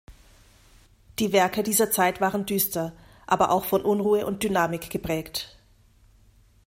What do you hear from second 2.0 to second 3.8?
waren düster, aber auch